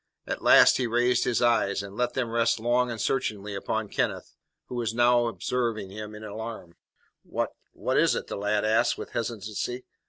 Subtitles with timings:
[0.25, 4.31] At last he raised his eyes, and let them rest long and searchingly upon Kenneth,
[4.65, 6.73] who now observed him in alarm.
[7.21, 9.85] "What what is it?" the lad asked, with hesitancy.